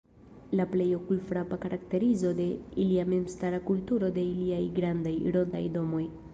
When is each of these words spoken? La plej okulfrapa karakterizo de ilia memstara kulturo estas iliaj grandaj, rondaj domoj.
La 0.59 0.63
plej 0.69 0.87
okulfrapa 0.99 1.59
karakterizo 1.65 2.33
de 2.41 2.49
ilia 2.85 3.05
memstara 3.13 3.63
kulturo 3.71 4.11
estas 4.13 4.33
iliaj 4.33 4.67
grandaj, 4.81 5.17
rondaj 5.39 5.67
domoj. 5.81 6.05